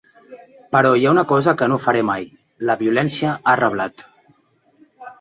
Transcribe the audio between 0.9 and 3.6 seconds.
hi ha una cosa que no faré mai: la violència, ha